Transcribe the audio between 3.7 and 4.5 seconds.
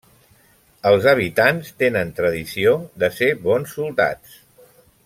soldats.